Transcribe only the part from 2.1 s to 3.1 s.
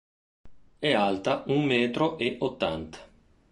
e ottanta.